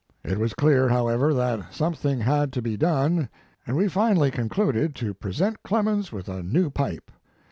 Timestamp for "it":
0.23-0.39